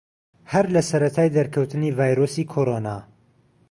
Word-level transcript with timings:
هەر 0.51 0.65
لە 0.75 0.81
سەرەتای 0.89 1.33
دەرکەوتنی 1.37 1.95
ڤایرۆسی 1.97 2.49
کۆرۆنا 2.53 2.97